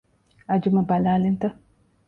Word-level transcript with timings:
އަޖުމަ 0.49 0.81
ބަލާލިންތަ؟ 0.89 1.45